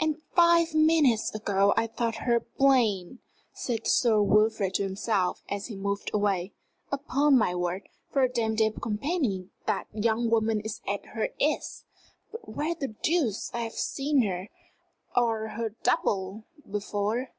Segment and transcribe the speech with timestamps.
[0.00, 3.18] "And five minutes ago I thought her plain!"
[3.52, 6.54] said Sir Wilfrid to himself as he moved away.
[6.90, 11.84] "Upon my word, for a dame de compagnie that young woman is at her ease!
[12.32, 14.48] But where the deuce have I seen her,
[15.14, 17.30] or her double, before?"